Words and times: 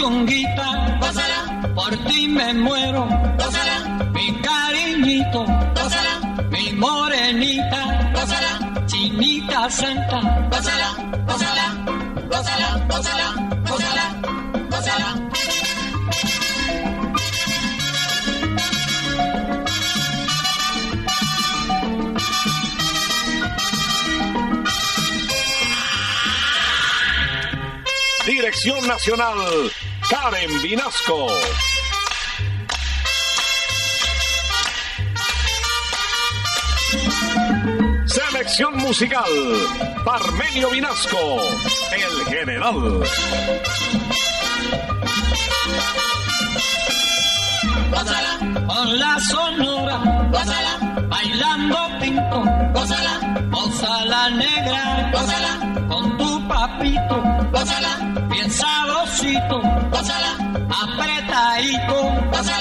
Mi 0.00 0.06
puchunguita, 0.06 0.98
gózala, 1.00 1.72
por 1.74 1.96
ti 2.06 2.28
me 2.28 2.54
muero, 2.54 3.06
mi 4.12 4.40
cariñito, 4.40 5.44
mi 6.50 6.72
morenita, 6.72 8.12
chinita 8.86 9.70
santa. 9.70 10.20
Dirección 28.26 28.86
Nacional, 28.86 29.38
Karen 30.10 30.60
Vinasco. 30.60 31.28
Selección 38.06 38.76
musical, 38.78 39.24
Parmenio 40.04 40.70
Vinasco, 40.70 41.38
el 41.92 42.24
general. 42.26 42.74
Gózala, 47.90 48.66
con 48.66 48.98
la 48.98 49.20
sonora, 49.20 50.26
gózala, 50.32 51.04
bailando 51.08 51.78
pinto, 52.00 52.44
gózala, 52.74 53.46
gózala 53.50 54.30
negra, 54.30 55.10
gózala, 55.12 55.86
con 55.88 56.18
tu 56.18 56.48
papito, 56.48 57.22
gózala, 57.52 58.09
sabrosito, 58.60 59.58
pásala, 59.90 60.32
apretadito, 60.82 61.96
pásala 62.30 62.59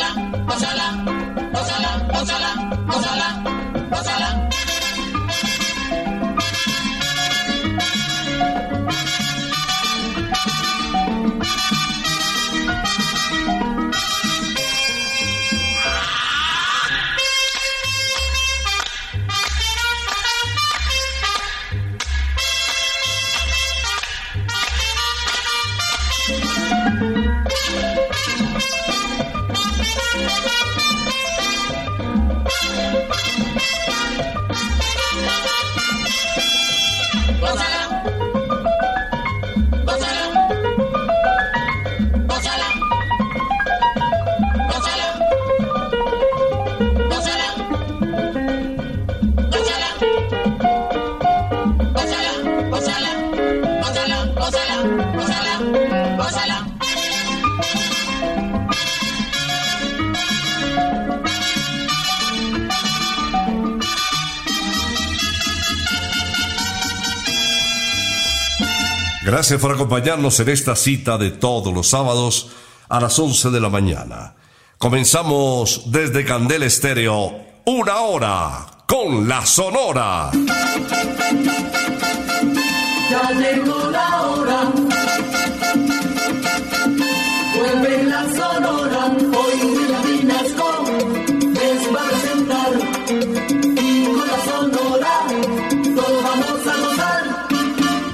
Gracias 69.32 69.62
por 69.62 69.72
acompañarnos 69.72 70.40
en 70.40 70.50
esta 70.50 70.76
cita 70.76 71.20
de 71.20 71.30
todos 71.30 71.72
los 71.72 71.88
sábados 71.88 72.50
a 72.90 73.00
las 73.00 73.20
11 73.20 73.52
de 73.52 73.60
la 73.60 73.70
mañana. 73.70 74.34
Comenzamos 74.80 75.84
desde 75.92 76.26
Candel 76.26 76.64
Estéreo, 76.64 77.40
una 77.66 77.98
hora 78.00 78.66
con 78.88 79.28
la 79.28 79.46
Sonora. 79.46 80.32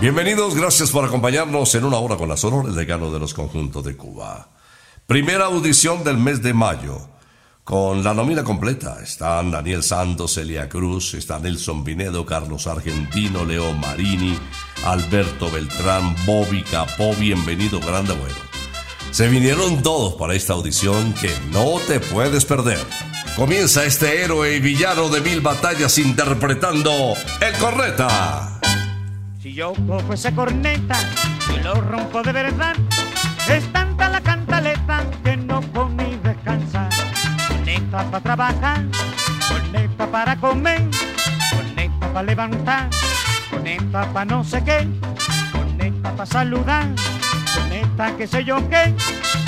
Bienvenidos, 0.06 0.54
gracias 0.54 0.92
por 0.92 1.04
acompañarnos 1.04 1.74
en 1.74 1.84
una 1.84 1.98
hora 1.98 2.16
con 2.16 2.30
la 2.30 2.38
Sonora, 2.38 2.70
el 2.70 2.76
decano 2.76 3.12
de 3.12 3.18
los 3.18 3.34
conjuntos 3.34 3.84
de 3.84 3.98
Cuba. 3.98 4.50
Primera 5.08 5.46
audición 5.46 6.04
del 6.04 6.20
mes 6.20 6.44
de 6.44 6.54
mayo, 6.54 7.10
con 7.64 8.04
la 8.04 8.14
nómina 8.14 8.44
completa. 8.44 9.00
Están 9.02 9.50
Daniel 9.50 9.82
Santos, 9.82 10.38
Elia 10.38 10.70
Cruz, 10.70 11.16
está 11.16 11.40
Nelson 11.40 11.84
Vinedo, 11.84 12.24
Carlos 12.24 12.68
Argentino, 12.68 13.46
Leo 13.46 13.74
Marini, 13.74 14.38
Alberto 14.86 15.50
Beltrán, 15.50 16.16
Bobby 16.28 16.62
Capó, 16.62 17.16
bienvenido, 17.16 17.80
grande 17.80 18.14
bueno. 18.14 18.36
Se 19.10 19.28
vinieron 19.28 19.82
todos 19.82 20.14
para 20.14 20.36
esta 20.36 20.54
audición 20.54 21.14
que 21.14 21.34
no 21.52 21.80
te 21.88 22.00
puedes 22.00 22.46
perder. 22.46 22.86
Comienza 23.36 23.84
este 23.84 24.22
héroe 24.24 24.56
y 24.56 24.60
villano 24.60 25.10
de 25.10 25.22
mil 25.22 25.42
batallas 25.42 25.98
interpretando 25.98 27.16
El 27.42 27.58
Corneta. 27.58 28.55
Yo 29.56 29.72
cojo 29.88 30.12
esa 30.12 30.36
corneta 30.36 30.98
y 31.50 31.64
lo 31.64 31.76
rompo 31.76 32.22
de 32.22 32.34
verdad, 32.34 32.76
es 33.48 33.64
tanta 33.72 34.10
la 34.10 34.20
cantaleta 34.20 35.06
que 35.24 35.38
no 35.38 35.62
puedo 35.62 35.88
ni 35.92 36.18
descansar. 36.18 36.90
Corneta 37.48 38.04
para 38.04 38.20
trabajar, 38.20 38.84
corneta 39.48 40.08
para 40.08 40.36
comer, 40.36 40.82
corneta 41.56 42.08
para 42.12 42.24
levantar, 42.24 42.90
corneta 43.50 44.06
para 44.12 44.26
no 44.26 44.44
sé 44.44 44.62
qué, 44.62 44.90
corneta 45.54 46.12
para 46.12 46.26
saludar, 46.26 46.88
corneta 47.56 48.18
que 48.18 48.28
sé 48.28 48.44
yo 48.44 48.58
qué, 48.70 48.94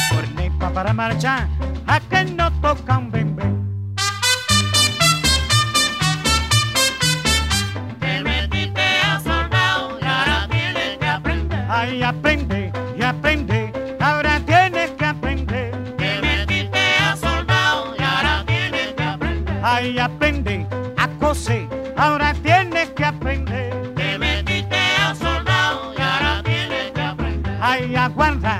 corneta 0.09 0.69
para 0.69 0.93
marchar, 0.93 1.49
a 1.85 1.99
que 1.99 2.23
no 2.23 2.49
toca 2.61 2.95
Ay, 11.79 12.01
aprende 12.01 12.71
y 12.97 13.03
aprende, 13.03 13.71
ahora 13.99 14.39
tienes 14.47 14.89
que 14.97 15.05
aprender. 15.05 15.71
Te 15.95 16.19
metiste 16.21 16.79
a 17.07 17.15
soldado 17.15 17.93
y 17.95 18.01
ahora 18.01 18.43
tienes 18.47 18.93
que 18.95 19.03
aprender. 19.03 19.59
Ay, 19.61 19.99
aprende 19.99 20.65
a 20.97 21.07
coser, 21.19 21.67
ahora 21.95 22.33
tienes 22.41 22.89
que 22.89 23.05
aprender. 23.05 23.93
Te 23.93 24.17
metiste 24.17 24.75
a 24.75 25.13
soldado 25.13 25.93
y 25.95 26.01
ahora 26.01 26.41
tienes 26.43 26.91
que 26.93 27.01
aprender. 27.01 27.57
Ay, 27.61 27.95
aguarda 27.95 28.56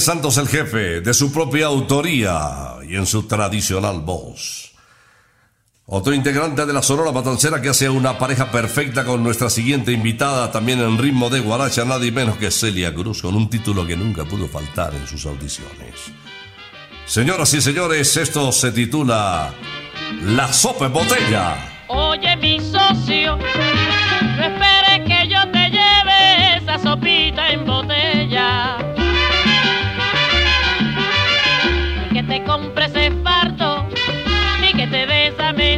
Santos 0.00 0.38
el 0.38 0.48
jefe, 0.48 1.00
de 1.00 1.14
su 1.14 1.32
propia 1.32 1.66
autoría 1.66 2.74
y 2.88 2.96
en 2.96 3.06
su 3.06 3.24
tradicional 3.24 4.00
voz. 4.00 4.72
Otro 5.86 6.14
integrante 6.14 6.64
de 6.64 6.72
la 6.72 6.82
Sonora 6.82 7.12
Matancera 7.12 7.60
que 7.60 7.68
hace 7.68 7.90
una 7.90 8.18
pareja 8.18 8.50
perfecta 8.50 9.04
con 9.04 9.22
nuestra 9.22 9.50
siguiente 9.50 9.92
invitada, 9.92 10.50
también 10.50 10.80
en 10.80 10.96
ritmo 10.96 11.28
de 11.28 11.40
guaracha, 11.40 11.84
nadie 11.84 12.10
menos 12.10 12.38
que 12.38 12.50
Celia 12.50 12.94
Cruz, 12.94 13.20
con 13.20 13.34
un 13.34 13.50
título 13.50 13.86
que 13.86 13.96
nunca 13.96 14.24
pudo 14.24 14.48
faltar 14.48 14.94
en 14.94 15.06
sus 15.06 15.26
audiciones. 15.26 16.12
Señoras 17.04 17.52
y 17.52 17.60
señores, 17.60 18.16
esto 18.16 18.50
se 18.50 18.72
titula 18.72 19.52
La 20.22 20.50
Sopa 20.50 20.86
en 20.86 20.92
Botella. 20.94 21.70
Oye, 21.88 22.34
mi 22.38 22.58
socio, 22.60 23.36
no 23.36 24.42
esperes 24.42 25.06
que 25.06 25.28
yo 25.28 25.50
te 25.52 25.68
lleve 25.68 26.56
esa 26.56 26.78
sopita 26.78 27.50
en 27.50 27.66
botella. 27.66 28.93
que 34.84 34.90
te 34.90 35.06
besa 35.06 35.52
me 35.52 35.73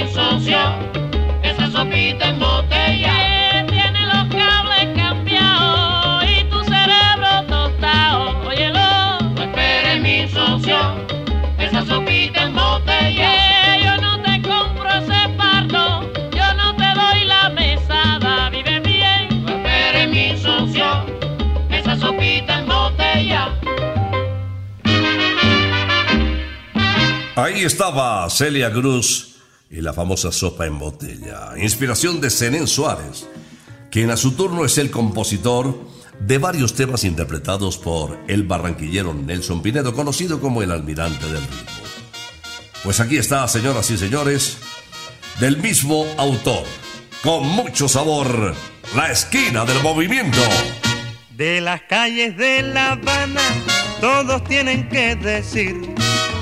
Esa 0.00 1.70
sopita 1.72 2.28
en 2.28 2.38
botella 2.38 3.66
tiene 3.68 4.06
los 4.06 4.26
cables 4.32 4.96
cambiados 4.96 6.24
y 6.24 6.44
tu 6.44 6.62
cerebro 6.62 7.44
tontado. 7.48 8.40
Óyelo, 8.46 9.18
no 9.34 9.42
esperes 9.42 10.00
mi 10.00 10.18
insunción, 10.20 11.04
esa 11.58 11.84
sopita 11.84 12.44
en 12.44 12.54
botella, 12.54 13.76
yo 13.82 14.00
no 14.00 14.22
te 14.22 14.40
compro 14.40 14.88
ese 14.88 15.28
parto, 15.36 16.08
yo 16.30 16.54
no 16.54 16.76
te 16.76 16.94
doy 16.94 17.24
la 17.24 17.48
mesada, 17.48 18.50
vive 18.50 18.78
bien. 18.78 19.44
No 19.44 19.48
esperes 19.48 20.08
mi 20.10 20.26
insunción, 20.28 21.06
esa 21.70 21.96
sopita 21.96 22.60
en 22.60 22.66
botella. 22.68 23.48
Ahí 27.34 27.64
estaba 27.64 28.30
Celia 28.30 28.70
Cruz 28.70 29.27
y 29.70 29.80
la 29.80 29.92
famosa 29.92 30.32
sopa 30.32 30.66
en 30.66 30.78
botella, 30.78 31.52
inspiración 31.58 32.20
de 32.20 32.30
Zenén 32.30 32.66
Suárez, 32.66 33.26
quien 33.90 34.10
a 34.10 34.16
su 34.16 34.32
turno 34.32 34.64
es 34.64 34.78
el 34.78 34.90
compositor 34.90 35.78
de 36.20 36.38
varios 36.38 36.74
temas 36.74 37.04
interpretados 37.04 37.78
por 37.78 38.18
el 38.28 38.42
barranquillero 38.42 39.14
Nelson 39.14 39.62
Pinedo, 39.62 39.94
conocido 39.94 40.40
como 40.40 40.62
el 40.62 40.70
almirante 40.70 41.26
del 41.26 41.42
ritmo. 41.42 41.88
Pues 42.82 43.00
aquí 43.00 43.18
está, 43.18 43.46
señoras 43.48 43.90
y 43.90 43.98
señores, 43.98 44.58
del 45.40 45.58
mismo 45.58 46.06
autor, 46.16 46.64
con 47.22 47.46
mucho 47.46 47.88
sabor, 47.88 48.54
La 48.96 49.10
esquina 49.10 49.64
del 49.64 49.82
movimiento. 49.82 50.40
De 51.36 51.60
las 51.60 51.82
calles 51.82 52.36
de 52.36 52.62
La 52.62 52.92
Habana, 52.92 53.42
todos 54.00 54.42
tienen 54.44 54.88
que 54.88 55.14
decir, 55.14 55.76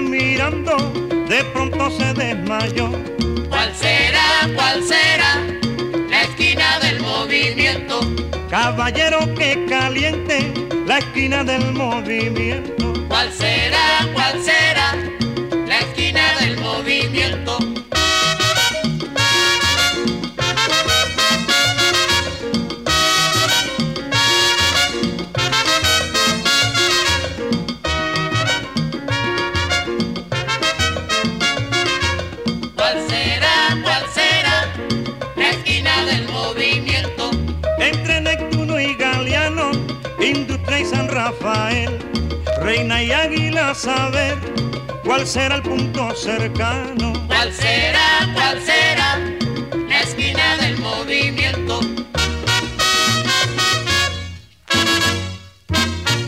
Mirando 0.00 0.76
de 1.28 1.44
pronto 1.52 1.90
se 1.90 2.12
desmayó. 2.14 2.90
¿Cuál 3.48 3.74
será, 3.74 4.48
cuál 4.54 4.82
será 4.82 5.42
la 6.08 6.22
esquina 6.22 6.78
del 6.80 7.00
movimiento? 7.00 8.00
Caballero 8.48 9.20
que 9.34 9.66
caliente 9.68 10.52
la 10.86 10.98
esquina 10.98 11.44
del 11.44 11.72
movimiento. 11.72 12.92
¿Cuál 13.08 13.32
será, 13.32 14.08
cuál 14.14 14.42
será 14.42 14.77
Rafael, 41.48 41.98
Reina 42.60 43.02
y 43.02 43.10
Águila 43.10 43.74
saber 43.74 44.36
cuál 45.02 45.26
será 45.26 45.56
el 45.56 45.62
punto 45.62 46.14
cercano. 46.14 47.12
¿Cuál 47.26 47.52
será, 47.54 48.34
cuál 48.34 48.60
será 48.60 49.18
la 49.88 50.00
esquina 50.02 50.56
del 50.58 50.78
movimiento? 50.78 51.80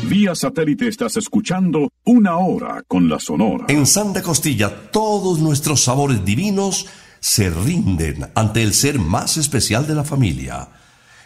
Vía 0.05 0.35
satélite 0.35 0.89
estás 0.89 1.19
escuchando 1.19 1.93
una 2.05 2.39
hora 2.39 2.83
con 2.89 3.07
la 3.07 3.21
Sonora. 3.21 3.67
En 3.69 3.87
Santa 3.87 4.23
Costilla 4.23 4.91
todos 4.91 5.39
nuestros 5.39 5.85
sabores 5.85 6.25
divinos 6.25 6.87
se 7.21 7.51
rinden 7.51 8.31
ante 8.35 8.63
el 8.63 8.73
ser 8.73 8.99
más 8.99 9.37
especial 9.37 9.87
de 9.87 9.95
la 9.95 10.05
familia. 10.05 10.69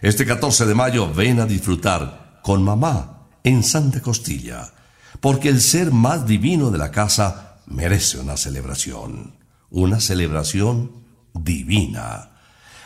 Este 0.03 0.27
14 0.27 0.67
de 0.67 0.75
mayo 0.75 1.13
ven 1.15 1.39
a 1.39 1.47
disfrutar 1.47 2.41
con 2.43 2.65
mamá 2.65 3.14
en 3.45 3.63
Santa 3.63 4.01
Costilla, 4.01 4.73
porque 5.21 5.49
el 5.49 5.61
ser 5.61 5.93
más 5.93 6.27
divino 6.27 6.71
de 6.71 6.79
la 6.79 6.91
casa 6.91 7.59
merece 7.67 8.19
una 8.19 8.37
celebración, 8.37 9.37
una 9.71 10.01
celebración 10.01 11.05
divina. 11.33 12.33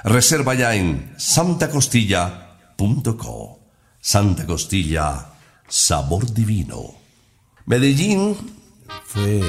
Reserva 0.05 0.53
ya 0.55 0.75
en 0.75 1.15
santacostilla.co. 1.17 3.55
Santa 4.01 4.47
Costilla, 4.47 5.33
sabor 5.69 6.33
divino. 6.33 6.95
Medellín 7.67 8.37
fue 9.05 9.43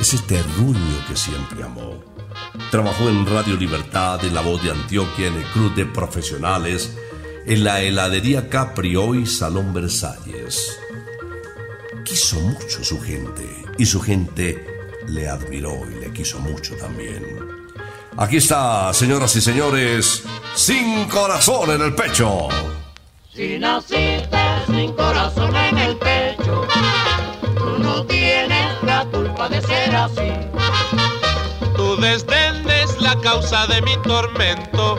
ese 0.00 0.18
terruño 0.18 1.04
que 1.08 1.16
siempre 1.16 1.64
amó. 1.64 2.04
Trabajó 2.70 3.08
en 3.08 3.24
Radio 3.26 3.56
Libertad, 3.56 4.22
en 4.24 4.34
La 4.34 4.42
Voz 4.42 4.62
de 4.62 4.70
Antioquia, 4.70 5.28
en 5.28 5.34
el 5.34 5.44
Club 5.44 5.74
de 5.74 5.86
Profesionales, 5.86 6.94
en 7.46 7.62
la 7.62 7.80
heladería 7.80 8.48
Capri 8.48 8.96
hoy 8.96 9.24
Salón 9.24 9.72
Versalles. 9.72 10.78
Quiso 12.04 12.40
mucho 12.40 12.84
su 12.84 13.00
gente 13.00 13.64
y 13.78 13.86
su 13.86 14.00
gente 14.00 14.66
le 15.06 15.28
admiró 15.28 15.80
y 15.90 16.00
le 16.00 16.12
quiso 16.12 16.38
mucho 16.40 16.74
también. 16.76 17.24
Aquí 18.16 18.38
está, 18.38 18.92
señoras 18.92 19.36
y 19.36 19.40
señores, 19.40 20.24
sin 20.54 21.04
corazón 21.04 21.70
en 21.70 21.82
el 21.82 21.94
pecho. 21.94 22.48
Si 23.32 23.58
naciste 23.58 24.38
sin 24.66 24.92
corazón 24.94 25.54
en 25.54 25.78
el 25.78 25.96
pecho, 25.98 26.66
tú 27.58 27.78
no 27.78 28.04
tienes 28.06 28.82
la 28.82 29.04
culpa 29.12 29.48
de 29.48 29.60
ser 29.60 29.94
así. 29.94 30.32
Tu 31.76 31.96
desdén 32.00 32.68
es 32.68 33.00
la 33.00 33.20
causa 33.20 33.66
de 33.66 33.82
mi 33.82 33.96
tormento. 34.02 34.98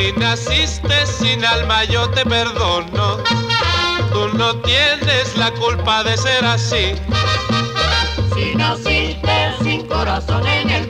Si 0.00 0.12
naciste 0.12 1.06
sin 1.06 1.44
alma 1.44 1.84
yo 1.84 2.08
te 2.08 2.24
perdono. 2.24 3.18
Tú 4.10 4.28
no 4.38 4.56
tienes 4.62 5.36
la 5.36 5.50
culpa 5.50 6.02
de 6.02 6.16
ser 6.16 6.42
así. 6.42 6.94
Si 8.34 8.54
naciste 8.54 9.52
sin 9.62 9.86
corazón 9.86 10.46
en 10.46 10.70
el 10.70 10.89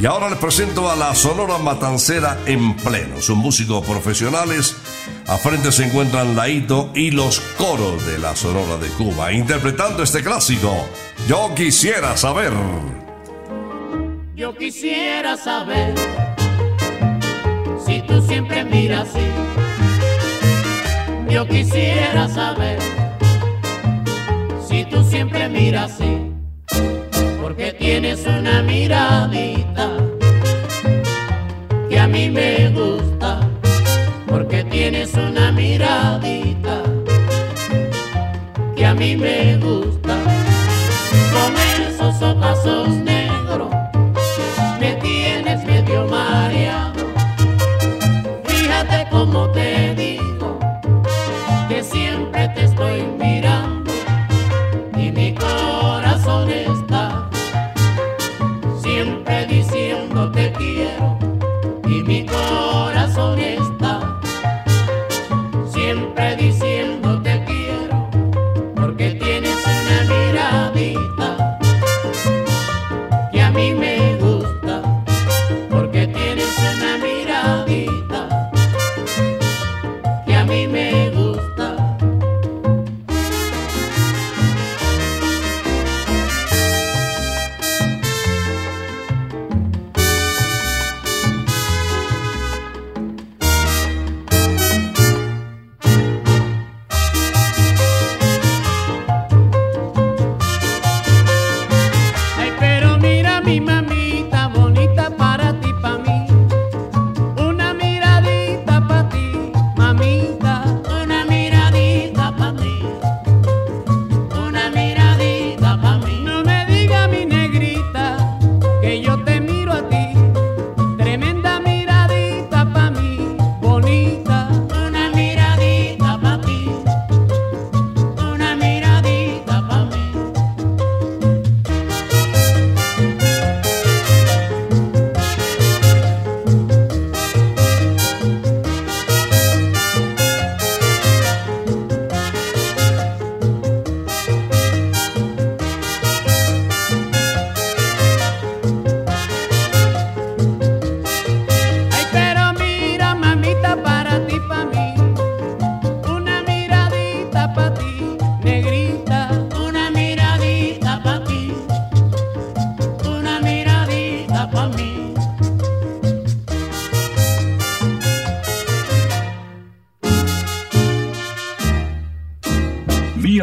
Y 0.00 0.06
ahora 0.06 0.30
les 0.30 0.38
presento 0.38 0.90
a 0.90 0.96
la 0.96 1.14
Sonora 1.14 1.58
Matancera 1.58 2.38
en 2.46 2.74
pleno. 2.74 3.20
Son 3.20 3.36
músicos 3.36 3.84
profesionales. 3.84 4.74
A 5.26 5.36
frente 5.36 5.70
se 5.72 5.84
encuentran 5.84 6.34
Laito 6.34 6.90
y 6.94 7.10
los 7.10 7.40
coros 7.58 8.06
de 8.06 8.18
la 8.18 8.34
Sonora 8.34 8.78
de 8.78 8.88
Cuba, 8.88 9.30
interpretando 9.30 10.02
este 10.02 10.22
clásico. 10.22 10.74
Yo 11.28 11.54
quisiera 11.54 12.16
saber. 12.16 12.50
Yo 14.34 14.56
quisiera 14.56 15.36
saber 15.36 15.94
si 17.84 18.00
tú 18.00 18.22
siempre 18.22 18.64
miras 18.64 19.06
así. 19.10 19.26
Yo 21.28 21.46
quisiera 21.46 22.26
saber 22.26 22.78
si 24.66 24.86
tú 24.86 25.04
siempre 25.04 25.50
miras 25.50 25.92
así. 25.92 26.99
Porque 27.60 27.74
tienes 27.74 28.26
una 28.26 28.62
miradita 28.62 29.90
que 31.90 31.98
a 32.00 32.08
mí 32.08 32.30
me 32.30 32.70
gusta. 32.70 33.40
Porque 34.26 34.64
tienes 34.64 35.12
una 35.12 35.52
miradita 35.52 36.82
que 38.74 38.86
a 38.86 38.94
mí 38.94 39.14
me 39.14 39.58
gusta. 39.58 40.16
Con 41.34 41.52
esos 41.84 42.22
ojazos 42.22 42.88
negros 42.96 43.68
me 44.80 44.94
tienes 44.94 45.62
medio 45.66 46.06
mareado. 46.06 47.04
Fíjate 48.46 49.06
cómo 49.10 49.50
te 49.50 49.69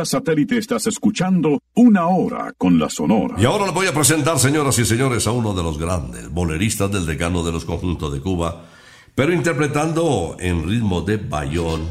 satélite 0.08 0.58
estás 0.58 0.88
escuchando 0.88 1.62
Una 1.76 2.08
Hora 2.08 2.54
con 2.58 2.80
la 2.80 2.90
Sonora. 2.90 3.36
Y 3.38 3.46
ahora 3.46 3.66
les 3.66 3.74
voy 3.74 3.88
a 3.88 3.94
presentar, 3.94 4.40
señoras 4.40 4.80
y 4.80 4.86
señores, 4.86 5.28
a 5.28 5.32
uno 5.32 5.54
de 5.54 5.64
los 5.64 5.78
grandes 5.78 6.30
boleristas 6.32 6.92
del 6.92 7.06
decano 7.06 7.44
de 7.44 7.52
los 7.52 7.66
conjuntos 7.66 8.12
de 8.12 8.22
Cuba, 8.22 8.66
pero 9.14 9.34
interpretando 9.34 10.36
en 10.40 10.68
ritmo 10.68 11.02
de 11.02 11.18
bayón 11.18 11.82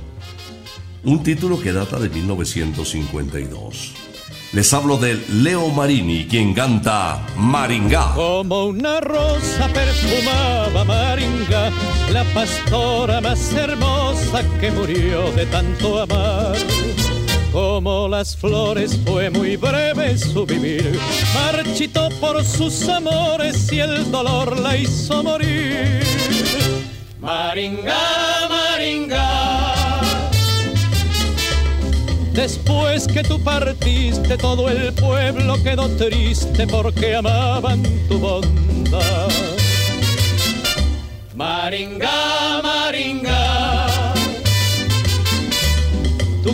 un 1.05 1.22
título 1.22 1.61
que 1.61 1.72
data 1.72 1.98
de 1.98 2.09
1952. 2.09 3.94
Les 4.52 4.72
hablo 4.72 4.96
de 4.96 5.22
Leo 5.29 5.68
Marini, 5.68 6.26
quien 6.26 6.55
canta 6.55 7.24
Maringá. 7.37 8.14
Como 8.14 8.66
una 8.66 9.00
rosa 9.00 9.68
perfumaba 9.68 10.85
Maringa, 10.85 11.70
la 12.12 12.24
pastora 12.33 13.20
más 13.20 13.52
hermosa 13.52 14.42
que 14.61 14.70
murió 14.70 15.31
de 15.33 15.46
tanto 15.46 16.00
amar. 16.02 16.57
Como 17.56 18.06
las 18.06 18.36
flores 18.36 19.00
fue 19.06 19.30
muy 19.30 19.56
breve 19.56 20.18
su 20.18 20.44
vivir, 20.44 21.00
marchitó 21.32 22.10
por 22.20 22.44
sus 22.44 22.86
amores 22.86 23.72
y 23.72 23.80
el 23.80 24.10
dolor 24.10 24.60
la 24.60 24.76
hizo 24.76 25.22
morir. 25.22 26.04
Maringa, 27.18 27.96
Maringa. 28.50 30.02
Después 32.34 33.06
que 33.06 33.22
tú 33.22 33.42
partiste, 33.42 34.36
todo 34.36 34.68
el 34.68 34.92
pueblo 34.92 35.56
quedó 35.62 35.88
triste 35.96 36.66
porque 36.66 37.16
amaban 37.16 37.82
tu 38.06 38.18
bondad. 38.18 39.30
Maringa, 41.34 42.60
Maringa. 42.62 43.36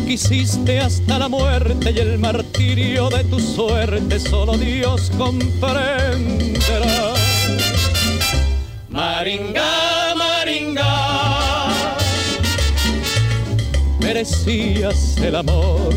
Quisiste 0.07 0.81
hasta 0.81 1.19
la 1.19 1.29
muerte 1.29 1.91
y 1.91 1.99
el 1.99 2.19
martirio 2.19 3.09
de 3.09 3.25
tu 3.25 3.41
suerte 3.41 4.21
solo 4.21 4.57
Dios 4.59 5.11
comprenderá. 5.17 7.15
Maringa, 8.89 10.15
Maringa, 10.17 11.69
merecías 14.01 15.17
el 15.19 15.37
amor 15.37 15.95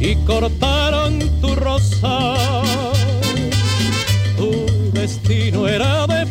y 0.00 0.14
cortaron 0.24 1.18
tu 1.40 1.54
rosa. 1.54 2.34
Tu 4.36 4.66
destino 4.92 5.66
era 5.66 6.06
de 6.06 6.25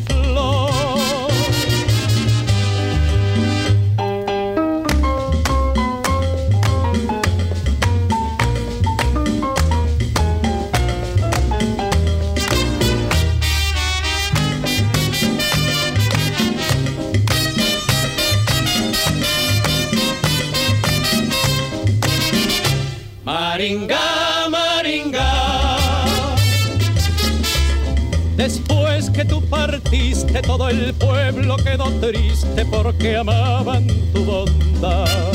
partiste, 29.86 30.42
todo 30.42 30.70
el 30.70 30.94
pueblo 30.96 31.58
quedó 31.58 31.90
triste 32.00 32.66
porque 32.66 33.18
amaban 33.18 33.88
tu 34.14 34.24
bondad. 34.26 35.34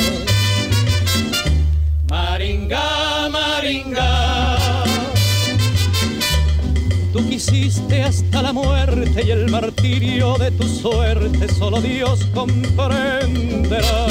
Maringa, 2.08 3.28
Maringa. 3.30 4.56
Tú 7.12 7.28
quisiste 7.28 8.02
hasta 8.02 8.42
la 8.42 8.52
muerte 8.52 9.22
y 9.24 9.30
el 9.30 9.50
martirio 9.50 10.36
de 10.38 10.50
tu 10.52 10.66
suerte 10.66 11.48
solo 11.54 11.80
Dios 11.80 12.26
comprenderá. 12.34 14.06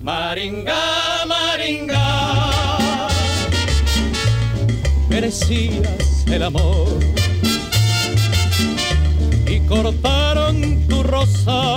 Maringa, 0.00 1.26
Maringa, 1.26 2.78
merecías 5.08 6.24
el 6.26 6.42
amor 6.42 7.17
cortaron 9.68 10.86
tu 10.88 11.02
rosa, 11.02 11.76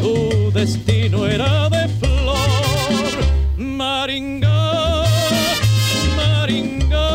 tu 0.00 0.50
destino 0.52 1.26
era 1.26 1.68
de 1.70 1.88
flor. 1.88 2.48
Maringa, 3.56 5.04
Maringa. 6.16 7.08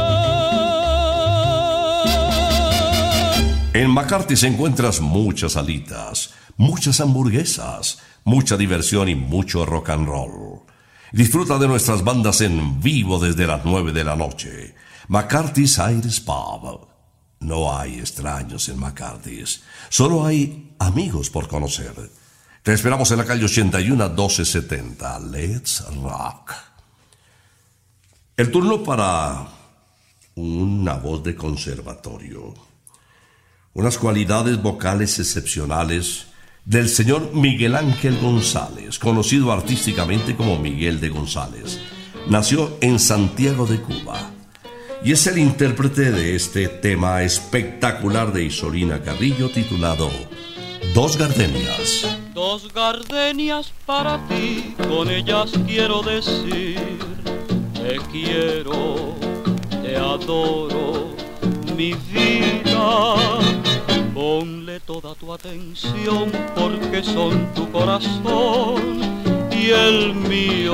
En 3.73 3.89
McCarthy's 3.91 4.43
encuentras 4.43 5.01
muchas 5.01 5.55
alitas, 5.55 6.33
muchas 6.57 6.99
hamburguesas, 6.99 7.99
mucha 8.23 8.57
diversión 8.57 9.09
y 9.09 9.15
mucho 9.15 9.65
rock 9.65 9.89
and 9.89 10.07
roll. 10.07 10.61
Disfruta 11.11 11.59
de 11.59 11.67
nuestras 11.67 12.03
bandas 12.03 12.41
en 12.41 12.81
vivo 12.81 13.19
desde 13.19 13.45
las 13.45 13.63
9 13.65 13.91
de 13.91 14.03
la 14.03 14.15
noche. 14.15 14.73
McCarthy's 15.09 15.77
Aires 15.77 16.19
Pub. 16.19 16.92
No 17.43 17.77
hay 17.77 17.99
extraños 17.99 18.69
en 18.69 18.79
McCarthy's, 18.79 19.61
solo 19.89 20.25
hay 20.25 20.73
amigos 20.79 21.29
por 21.29 21.47
conocer. 21.47 21.93
Te 22.63 22.71
esperamos 22.71 23.11
en 23.11 23.17
la 23.17 23.25
calle 23.25 23.43
81 23.43 24.09
1270. 24.09 25.19
Let's 25.19 25.83
rock. 26.01 26.53
El 28.37 28.49
turno 28.49 28.81
para 28.81 29.45
una 30.35 30.93
voz 30.95 31.21
de 31.23 31.35
conservatorio. 31.35 32.53
Unas 33.73 33.97
cualidades 33.97 34.61
vocales 34.61 35.19
excepcionales 35.19 36.27
del 36.63 36.87
señor 36.87 37.33
Miguel 37.33 37.75
Ángel 37.75 38.17
González, 38.19 38.97
conocido 38.99 39.51
artísticamente 39.51 40.35
como 40.37 40.57
Miguel 40.57 41.01
de 41.01 41.09
González. 41.09 41.79
Nació 42.29 42.77
en 42.79 42.99
Santiago 42.99 43.65
de 43.65 43.81
Cuba 43.81 44.32
y 45.03 45.11
es 45.11 45.27
el 45.27 45.37
intérprete 45.37 46.11
de 46.11 46.35
este 46.35 46.67
tema 46.67 47.23
espectacular 47.23 48.31
de 48.31 48.45
Isolina 48.45 49.01
Carrillo 49.01 49.49
titulado 49.49 50.09
Dos 50.93 51.17
Gardenias. 51.17 52.07
Dos 52.33 52.73
gardenias 52.73 53.73
para 53.85 54.25
ti, 54.27 54.75
con 54.87 55.09
ellas 55.09 55.51
quiero 55.67 56.01
decir, 56.01 56.79
te 57.73 57.97
quiero, 58.11 59.15
te 59.83 59.97
adoro, 59.97 61.15
mi 61.75 61.93
vida. 62.11 63.15
Ponle 64.13 64.79
toda 64.79 65.15
tu 65.15 65.33
atención 65.33 66.31
porque 66.55 67.03
son 67.03 67.53
tu 67.53 67.69
corazón 67.71 69.01
y 69.51 69.69
el 69.69 70.15
mío. 70.15 70.73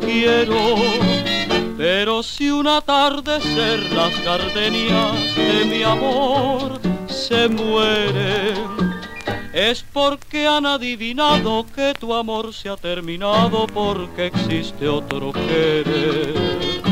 quiero. 0.00 0.76
Pero 1.76 2.22
si 2.22 2.50
un 2.50 2.68
atardecer 2.68 3.92
las 3.92 4.24
gardenias 4.24 5.36
de 5.36 5.64
mi 5.64 5.82
amor 5.82 6.80
se 7.08 7.48
mueren, 7.48 8.54
es 9.52 9.84
porque 9.92 10.46
han 10.46 10.64
adivinado 10.64 11.66
que 11.74 11.92
tu 11.98 12.14
amor 12.14 12.54
se 12.54 12.68
ha 12.68 12.76
terminado 12.76 13.66
porque 13.66 14.26
existe 14.26 14.88
otro 14.88 15.32
querer. 15.32 16.91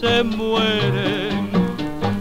se 0.00 0.22
mueren, 0.22 1.48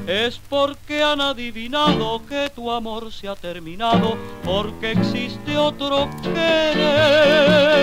es 0.08 0.40
porque 0.50 1.04
han 1.04 1.20
adivinado 1.20 2.22
que 2.28 2.50
tu 2.56 2.72
amor 2.72 3.12
se 3.12 3.28
ha 3.28 3.36
terminado, 3.36 4.18
porque 4.44 4.92
existe 4.92 5.58
otro 5.58 6.10
querer. 6.24 7.76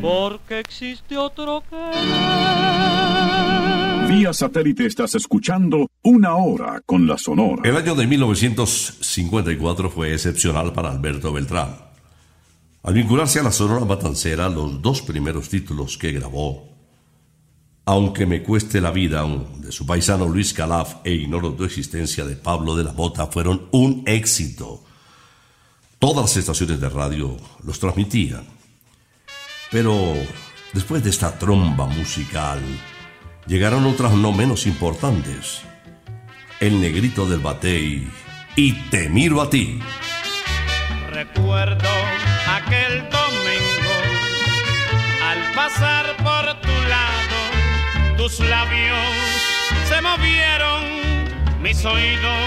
porque 0.00 0.60
existe 0.60 1.18
otro 1.18 1.62
que 1.68 1.76
Vía 4.08 4.32
satélite 4.32 4.86
estás 4.86 5.14
escuchando 5.16 5.90
Una 6.02 6.36
Hora 6.36 6.80
con 6.86 7.06
la 7.06 7.18
Sonora. 7.18 7.60
El 7.68 7.76
año 7.76 7.94
de 7.94 8.06
1954 8.06 9.90
fue 9.90 10.14
excepcional 10.14 10.72
para 10.72 10.90
Alberto 10.90 11.30
Beltrán. 11.30 11.76
Al 12.82 12.94
vincularse 12.94 13.40
a 13.40 13.42
la 13.42 13.52
Sonora 13.52 13.84
Matancera, 13.84 14.48
los 14.48 14.80
dos 14.80 15.02
primeros 15.02 15.50
títulos 15.50 15.98
que 15.98 16.12
grabó, 16.12 16.77
Aunque 17.88 18.26
me 18.26 18.42
cueste 18.42 18.82
la 18.82 18.90
vida, 18.90 19.24
de 19.56 19.72
su 19.72 19.86
paisano 19.86 20.28
Luis 20.28 20.52
Calaf 20.52 20.96
e 21.04 21.12
Ignoro 21.12 21.54
tu 21.54 21.64
existencia 21.64 22.22
de 22.26 22.36
Pablo 22.36 22.76
de 22.76 22.84
la 22.84 22.92
Mota, 22.92 23.28
fueron 23.28 23.66
un 23.70 24.02
éxito. 24.04 24.84
Todas 25.98 26.24
las 26.24 26.36
estaciones 26.36 26.82
de 26.82 26.88
radio 26.90 27.34
los 27.64 27.80
transmitían. 27.80 28.44
Pero 29.70 29.96
después 30.74 31.02
de 31.02 31.08
esta 31.08 31.38
tromba 31.38 31.86
musical, 31.86 32.60
llegaron 33.46 33.86
otras 33.86 34.12
no 34.12 34.32
menos 34.32 34.66
importantes. 34.66 35.62
El 36.60 36.82
negrito 36.82 37.26
del 37.26 37.40
batey 37.40 38.06
y 38.54 38.72
Te 38.90 39.08
miro 39.08 39.40
a 39.40 39.48
ti. 39.48 39.78
Recuerdo 41.10 41.88
aquel 42.54 43.08
domingo 43.08 43.94
al 45.24 45.52
pasar 45.54 46.16
por 46.18 46.57
tus 48.28 48.40
labios. 48.40 48.98
Se 49.88 50.00
movieron, 50.02 50.82
mis 51.62 51.84
oídos 51.84 52.38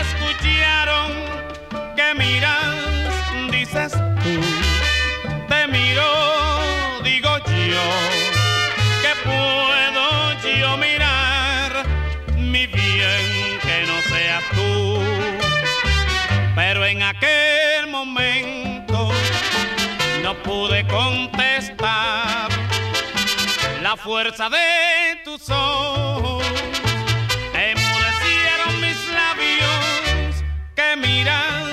escucharon 0.00 1.10
que 1.96 2.14
miras, 2.14 2.74
dices 3.50 3.92
tú, 3.92 4.40
te 5.48 5.66
miro, 5.68 6.08
digo 7.02 7.30
yo, 7.38 7.86
que 9.02 9.12
puedo 9.24 10.58
yo 10.58 10.76
mirar, 10.76 11.86
mi 12.36 12.66
bien 12.66 13.58
que 13.62 13.84
no 13.86 14.02
seas 14.02 14.44
tú, 14.54 15.02
pero 16.54 16.84
en 16.84 17.02
aquel 17.02 17.86
momento 17.88 19.10
no 20.22 20.34
pude 20.42 20.86
contestar 20.86 22.29
la 23.90 23.96
fuerza 23.96 24.48
de 24.48 25.16
tus 25.24 25.50
ojos. 25.50 26.44
Enmudecieron 27.52 28.80
mis 28.80 28.98
labios 29.08 30.44
que 30.76 30.96
miras 30.96 31.69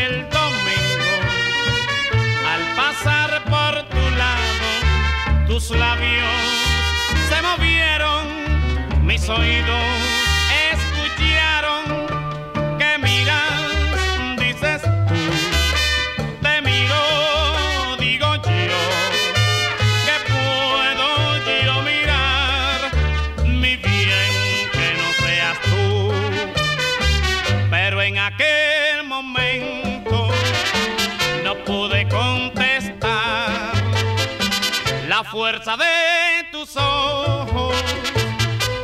aquel 0.00 0.28
domingo. 0.30 1.12
Al 2.46 2.62
pasar 2.76 3.44
por 3.44 3.82
tu 3.88 4.16
lado, 4.16 5.46
tus 5.46 5.70
labios 5.70 6.24
se 7.28 7.42
movieron, 7.42 9.06
mis 9.06 9.28
oídos 9.28 10.09
fuerza 35.30 35.76
de 35.76 36.44
tus 36.50 36.76
ojos. 36.76 37.74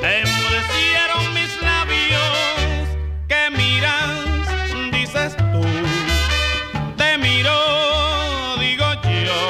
Enmudecieron 0.02 1.34
mis 1.34 1.60
labios 1.60 2.88
que 3.26 3.50
miras, 3.50 4.92
dices 4.92 5.36
tú 5.36 5.62
te 6.96 7.18
miro, 7.18 8.56
digo 8.60 8.84
yo, 9.02 9.40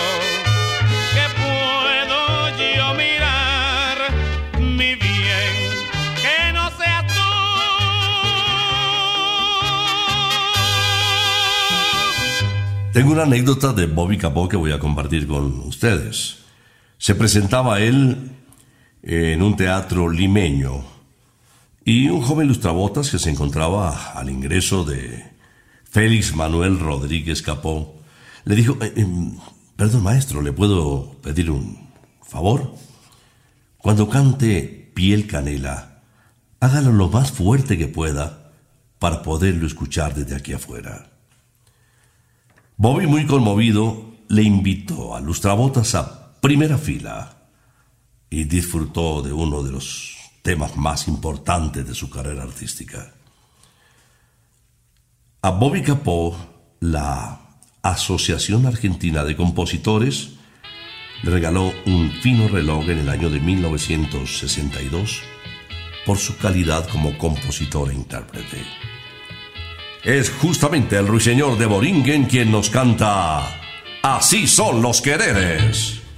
que 1.13 1.27
puedo 1.37 2.21
yo 2.77 2.95
mirar 2.95 3.99
mi 4.59 4.95
bien, 4.95 5.55
que 6.23 6.53
no 6.55 6.71
seas 6.79 7.07
tú. 7.07 7.23
Tengo 12.93 13.13
una 13.13 13.25
anécdota 13.25 13.75
de 13.75 13.87
Bobby 13.87 14.17
Capó 14.17 14.49
que 14.49 14.57
voy 14.57 14.73
a 14.73 14.79
compartir 14.79 15.27
con 15.27 15.61
ustedes. 15.61 16.46
Se 17.07 17.15
presentaba 17.15 17.79
él 17.79 18.33
en 19.05 19.41
un 19.41 19.55
teatro 19.55 20.11
limeño 20.11 20.83
y 21.85 22.09
un 22.09 22.21
joven 22.21 22.49
lustrabotas 22.49 23.13
que 23.13 23.21
se 23.21 23.31
encontraba 23.31 24.11
al 24.11 24.29
ingreso 24.29 24.85
de 24.85 25.23
Félix 25.85 26.35
Manuel 26.35 26.81
Rodríguez 26.81 27.43
Capó 27.43 27.95
le 28.45 28.57
dijo, 28.57 28.77
"Eh, 28.81 28.93
em, 28.97 29.37
perdón 29.77 30.03
maestro, 30.03 30.43
¿le 30.43 30.51
puedo 30.51 31.13
pedir 31.23 31.53
un 31.53 31.79
favor? 32.27 32.75
Cuando 33.79 34.09
cante 34.09 34.91
Piel 34.93 35.29
Canela, 35.29 36.03
hágalo 36.59 36.91
lo 36.91 37.09
más 37.09 37.31
fuerte 37.31 37.79
que 37.79 37.87
pueda 37.87 38.51
para 38.99 39.23
poderlo 39.23 39.69
escuchar 39.69 40.13
desde 40.13 40.35
aquí 40.35 40.55
afuera. 40.55 41.09
Bobby, 42.77 43.07
muy 43.07 43.27
conmovido, 43.27 44.13
le 44.27 44.43
invitó 44.43 45.15
a 45.15 45.21
Lustrabotas 45.21 45.95
a 45.95 46.26
primera 46.47 46.79
fila 46.79 47.49
y 48.31 48.45
disfrutó 48.45 49.21
de 49.21 49.33
uno 49.33 49.65
de 49.65 49.73
los 49.73 50.15
temas 50.43 50.77
más 50.77 51.09
importantes 51.09 51.85
de 51.89 51.93
su 51.93 52.09
carrera 52.09 52.45
artística. 52.45 53.13
A 55.43 55.51
Bobby 55.51 55.83
Capó, 55.83 56.37
la 56.79 57.41
Asociación 57.83 58.65
Argentina 58.65 59.25
de 59.25 59.35
Compositores 59.35 60.35
regaló 61.25 61.73
un 61.85 62.13
fino 62.23 62.47
reloj 62.47 62.91
en 62.91 63.01
el 63.01 63.09
año 63.09 63.29
de 63.29 63.41
1962 63.41 65.23
por 66.07 66.17
su 66.17 66.37
calidad 66.37 66.89
como 66.91 67.19
compositor 67.19 67.91
e 67.91 67.95
intérprete. 67.95 68.65
Es 70.05 70.31
justamente 70.31 70.97
el 70.97 71.09
ruiseñor 71.09 71.59
de 71.59 71.67
Boringen 71.67 72.27
quien 72.27 72.53
nos 72.53 72.71
canta 72.71 73.43
Así 74.01 74.47
son 74.47 74.81
los 74.81 75.03
quereres. 75.03 76.06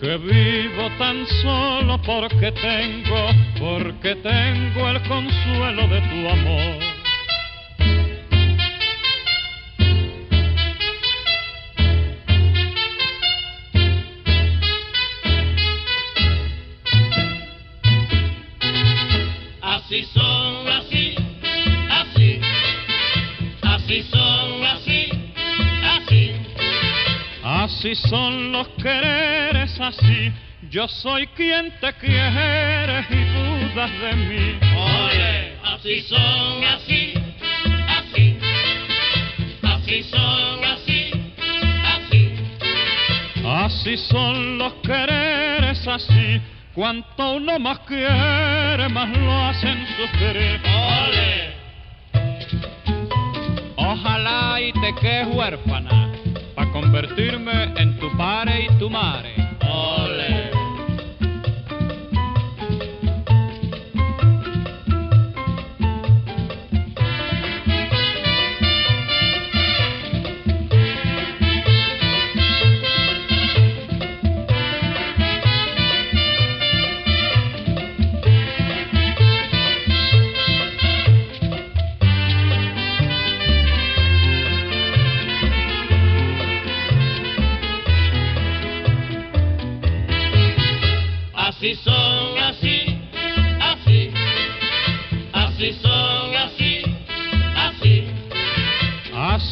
que 0.00 0.16
vivo 0.16 0.90
tan 0.98 1.26
solo 1.42 2.00
porque 2.00 2.50
tengo, 2.52 3.28
porque 3.58 4.16
tengo 4.16 4.88
el 4.88 5.02
consuelo 5.02 5.86
de 5.88 6.00
tu 6.00 6.28
amor. 6.28 6.78
Así 19.60 20.02
soy. 20.14 20.49
Así 27.80 27.94
son 27.94 28.52
los 28.52 28.68
quereres, 28.76 29.80
así. 29.80 30.30
Yo 30.68 30.86
soy 30.86 31.26
quien 31.28 31.72
te 31.80 31.90
quiere 31.94 33.06
y 33.08 33.24
dudas 33.24 33.90
de 34.02 34.16
mí. 34.16 34.58
Ole, 34.76 35.56
así 35.64 36.02
son, 36.02 36.62
así, 36.62 37.14
así, 37.88 38.38
así 39.62 40.02
son, 40.02 40.62
así, 40.62 41.10
así. 41.96 42.34
Así 43.46 43.96
son 43.96 44.58
los 44.58 44.74
quereres, 44.82 45.88
así. 45.88 46.38
Cuanto 46.74 47.36
uno 47.36 47.58
más 47.58 47.78
quiere, 47.78 48.90
más 48.90 49.08
lo 49.16 49.32
hacen 49.46 49.86
sufrir. 49.96 50.60
Ole, 50.66 51.54
Ojalá 53.76 54.60
y 54.60 54.70
te 54.74 54.94
quedes 55.00 55.28
huérfana, 55.34 56.09
convertirme 56.90 57.72
en 57.76 57.96
tu 58.00 58.10
padre 58.16 58.66
y 58.68 58.78
tu 58.80 58.90
madre. 58.90 59.32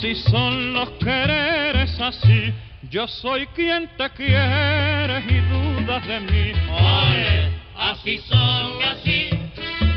Así 0.09 0.23
son 0.23 0.73
los 0.73 0.88
quereres, 1.05 2.01
así. 2.01 2.55
Yo 2.88 3.07
soy 3.07 3.47
quien 3.49 3.90
te 3.99 4.09
quiere 4.09 5.23
y 5.29 5.38
dudas 5.51 6.07
de 6.07 6.21
mí. 6.21 6.53
Ole, 6.71 7.51
así 7.77 8.16
son, 8.27 8.73
así, 8.85 9.29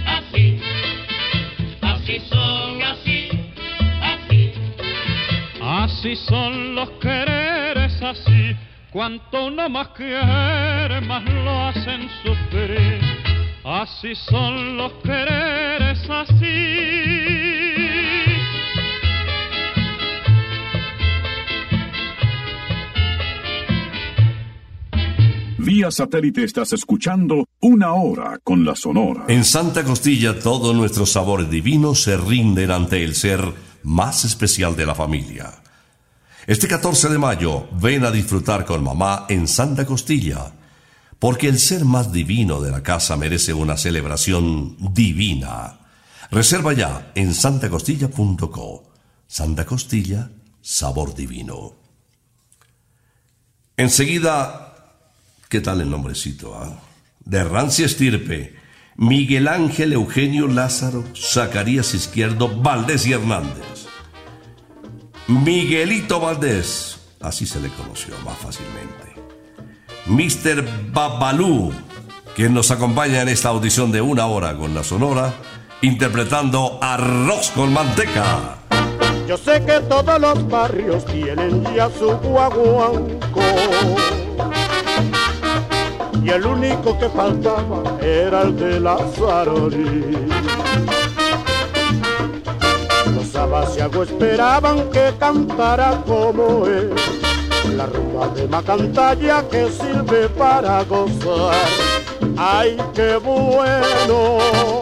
así, 0.06 0.62
así 1.82 2.20
son, 2.28 2.82
así, 2.82 3.30
así. 4.02 4.54
Así 5.62 6.16
son 6.18 6.76
los 6.76 6.90
quereres, 7.00 8.02
así. 8.02 8.54
Cuanto 8.92 9.46
uno 9.46 9.70
más 9.70 9.88
quiere, 9.96 11.00
más 11.08 11.24
lo 11.24 11.68
hacen 11.68 12.10
sufrir. 12.22 13.00
Así 13.64 14.14
son 14.16 14.76
los 14.76 14.92
quereres, 15.04 16.10
así. 16.10 17.51
Vía 25.74 25.90
satélite 25.90 26.44
estás 26.44 26.74
escuchando 26.74 27.48
Una 27.62 27.94
Hora 27.94 28.42
con 28.44 28.66
la 28.66 28.76
Sonora. 28.76 29.24
En 29.30 29.46
Santa 29.46 29.86
Costilla 29.86 30.38
todos 30.38 30.76
nuestros 30.76 31.14
sabores 31.14 31.50
divinos 31.50 32.04
se 32.04 32.18
rinden 32.18 32.72
ante 32.72 33.06
el 33.06 33.16
ser 33.16 33.40
más 33.84 34.26
especial 34.26 34.76
de 34.76 34.86
la 34.86 34.96
familia. 34.96 35.64
Este 36.46 36.68
14 36.68 37.08
de 37.08 37.18
mayo 37.18 37.70
ven 37.82 38.04
a 38.04 38.12
disfrutar 38.12 38.66
con 38.66 38.84
mamá 38.84 39.26
en 39.30 39.48
Santa 39.48 39.86
Costilla, 39.86 40.52
porque 41.20 41.48
el 41.48 41.58
ser 41.58 41.86
más 41.86 42.12
divino 42.12 42.60
de 42.60 42.72
la 42.72 42.84
casa 42.84 43.16
merece 43.16 43.54
una 43.54 43.78
celebración 43.78 44.76
divina. 44.94 45.80
Reserva 46.32 46.74
ya 46.74 47.14
en 47.16 47.34
santacostilla.co. 47.34 48.92
Santa 49.26 49.66
Costilla, 49.66 50.32
sabor 50.60 51.16
divino. 51.16 51.76
Enseguida, 53.78 54.71
¿qué 55.52 55.60
tal 55.60 55.82
el 55.82 55.90
nombrecito? 55.90 56.56
ah? 56.56 56.80
De 57.20 57.44
rancia 57.44 57.86
estirpe, 57.86 58.56
Miguel 58.96 59.50
Ángel 59.50 59.92
Eugenio 59.92 60.48
Lázaro, 60.48 61.04
Zacarías 61.14 61.94
Izquierdo, 61.94 62.48
Valdés 62.48 63.06
y 63.06 63.12
Hernández. 63.12 63.86
Miguelito 65.28 66.22
Valdés, 66.22 67.00
así 67.20 67.46
se 67.46 67.60
le 67.60 67.68
conoció 67.70 68.16
más 68.26 68.38
fácilmente. 68.38 69.12
Mr. 70.08 70.92
Babalú, 70.92 71.74
quien 72.34 72.54
nos 72.54 72.72
acompaña 72.72 73.22
en 73.22 73.28
esta 73.28 73.50
audición 73.50 73.92
de 73.92 74.02
una 74.02 74.28
hora 74.28 74.56
con 74.56 74.74
la 74.74 74.86
Sonora, 74.86 75.34
interpretando 75.82 76.80
Arroz 76.82 77.52
con 77.52 77.74
Manteca. 77.74 78.58
Yo 79.28 79.38
sé 79.38 79.64
que 79.66 79.82
todos 79.82 80.20
los 80.20 80.48
barrios 80.48 81.06
tienen 81.06 81.64
ya 81.76 81.90
su 81.90 82.10
guaguanco. 82.18 83.42
Y 86.24 86.30
el 86.30 86.46
único 86.46 86.98
que 87.00 87.10
faltaba 87.10 87.84
era 88.02 88.44
el 88.44 88.56
de 88.56 88.80
la 88.80 88.98
Sarori. 89.16 90.28
Los 93.16 93.36
abasiagos 93.36 94.10
esperaban 94.10 94.90
que 94.92 95.14
cantara 95.20 96.02
como 96.06 96.66
él. 96.68 96.94
La 97.76 97.86
rumba 97.86 98.28
de 98.30 98.48
Macantalla 98.48 99.44
que 99.50 99.70
sirve 99.72 100.30
para 100.30 100.84
gozar. 100.84 101.56
¡Ay, 102.38 102.78
qué 102.94 103.18
bueno! 103.18 104.81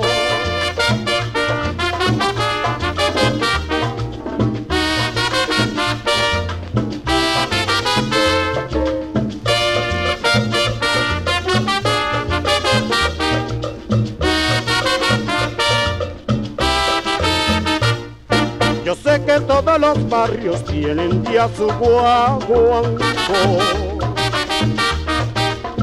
Sé 19.09 19.21
que 19.25 19.39
todos 19.41 19.79
los 19.79 20.09
barrios 20.09 20.63
tienen 20.65 21.23
ya 21.23 21.49
su 21.55 21.67
guaguanco. 21.79 23.03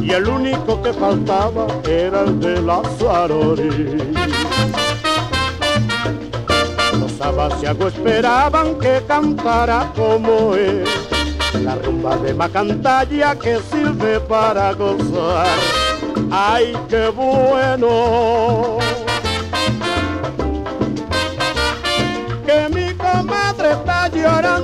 Y 0.00 0.12
el 0.12 0.28
único 0.28 0.80
que 0.82 0.92
faltaba 0.92 1.66
era 1.88 2.20
el 2.20 2.38
de 2.38 2.62
la 2.62 2.82
Sarori. 2.98 4.14
Los 7.00 7.20
abasiagos 7.20 7.94
esperaban 7.94 8.78
que 8.78 9.02
cantara 9.06 9.92
como 9.94 10.54
él 10.54 10.84
La 11.62 11.74
rumba 11.74 12.16
de 12.16 12.32
Macantalla 12.32 13.34
que 13.36 13.58
sirve 13.70 14.20
para 14.20 14.72
gozar. 14.72 15.58
¡Ay, 16.30 16.76
qué 16.88 17.08
bueno! 17.08 18.85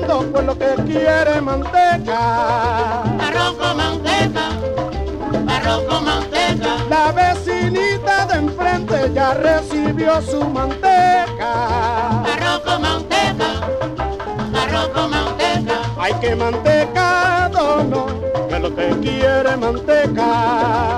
Llorando 0.03 0.33
por 0.33 0.45
lo 0.45 0.59
que 0.59 0.75
quiere 0.85 1.41
manteca. 1.41 3.03
Arroz 3.03 3.57
con 3.59 3.77
manteca, 3.77 4.49
arroz 5.49 5.83
con 5.89 6.05
manteca. 6.05 6.77
La 6.89 7.13
vecinita 7.13 8.27
de 8.27 8.35
enfrente 8.35 9.11
ya 9.15 9.35
recibió 9.35 10.21
su 10.23 10.45
manteca. 10.45 12.23
Arroz 12.23 12.61
con 12.65 12.83
manteca, 12.83 13.61
arroz 14.63 14.89
con 14.89 15.11
manteca. 15.11 15.75
Hay 15.99 16.15
que 16.15 16.37
manteca, 16.37 17.51
dono, 17.53 18.07
que 18.49 18.59
lo 18.59 18.75
que 18.75 18.89
quiere 19.01 19.57
manteca. 19.57 20.92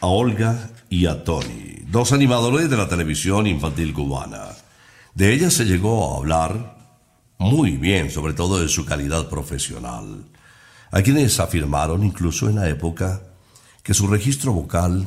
A 0.00 0.06
Olga 0.06 0.70
y 0.90 1.06
a 1.06 1.24
Tony, 1.24 1.78
dos 1.86 2.12
animadores 2.12 2.68
de 2.68 2.76
la 2.76 2.88
televisión 2.88 3.46
infantil 3.46 3.94
cubana. 3.94 4.48
De 5.14 5.32
ellas 5.32 5.54
se 5.54 5.64
llegó 5.64 6.12
a 6.12 6.18
hablar 6.18 6.76
muy 7.38 7.72
bien, 7.72 8.10
sobre 8.10 8.34
todo 8.34 8.60
de 8.60 8.68
su 8.68 8.84
calidad 8.84 9.30
profesional. 9.30 10.24
Hay 10.90 11.02
quienes 11.02 11.40
afirmaron, 11.40 12.04
incluso 12.04 12.48
en 12.50 12.56
la 12.56 12.68
época, 12.68 13.22
que 13.82 13.94
su 13.94 14.06
registro 14.06 14.52
vocal 14.52 15.06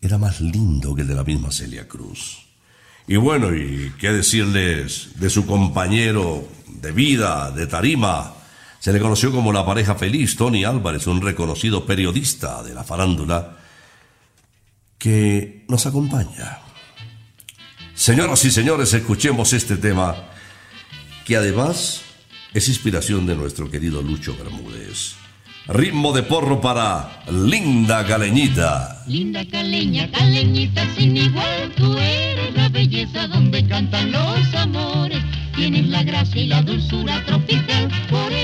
era 0.00 0.16
más 0.16 0.40
lindo 0.40 0.94
que 0.94 1.02
el 1.02 1.08
de 1.08 1.14
la 1.14 1.24
misma 1.24 1.50
Celia 1.52 1.86
Cruz. 1.86 2.46
Y 3.06 3.16
bueno, 3.16 3.54
y 3.54 3.92
qué 3.98 4.10
decirles 4.10 5.10
de 5.16 5.28
su 5.28 5.44
compañero 5.44 6.48
de 6.80 6.92
vida, 6.92 7.50
de 7.50 7.66
tarima. 7.66 8.33
Se 8.84 8.92
le 8.92 9.00
conoció 9.00 9.32
como 9.32 9.50
la 9.50 9.64
pareja 9.64 9.94
feliz, 9.94 10.36
Tony 10.36 10.62
Álvarez, 10.62 11.06
un 11.06 11.22
reconocido 11.22 11.86
periodista 11.86 12.62
de 12.62 12.74
la 12.74 12.84
farándula, 12.84 13.56
que 14.98 15.64
nos 15.70 15.86
acompaña. 15.86 16.58
Señoras 17.94 18.44
y 18.44 18.50
señores, 18.50 18.92
escuchemos 18.92 19.54
este 19.54 19.78
tema, 19.78 20.14
que 21.24 21.34
además 21.34 22.02
es 22.52 22.68
inspiración 22.68 23.24
de 23.24 23.34
nuestro 23.34 23.70
querido 23.70 24.02
Lucho 24.02 24.36
Bermúdez. 24.36 25.14
Ritmo 25.66 26.12
de 26.12 26.24
porro 26.24 26.60
para 26.60 27.22
Linda 27.32 28.04
Caleñita. 28.06 29.02
Linda 29.06 29.46
caleña, 29.50 30.10
caleñita 30.10 30.86
sin 30.94 31.16
igual, 31.16 31.72
tú 31.74 31.96
eres 31.96 32.54
la 32.54 32.68
belleza 32.68 33.28
donde 33.28 33.66
cantan 33.66 34.12
los 34.12 34.54
amores. 34.54 35.22
Tienes 35.56 35.86
la 35.86 36.02
gracia 36.02 36.42
y 36.42 36.48
la 36.48 36.60
dulzura 36.60 37.24
tropical, 37.24 37.88
por 38.10 38.30
eso 38.30 38.43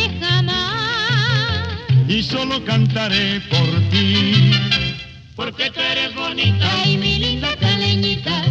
Y 2.11 2.23
solo 2.23 2.61
cantaré 2.65 3.39
por 3.49 3.89
ti. 3.89 4.51
Porque 5.33 5.71
tú 5.71 5.79
eres 5.79 6.13
bonita 6.13 6.69
y 6.85 6.97
mi 6.97 7.17
linda 7.19 7.55
caleñita. 7.55 8.50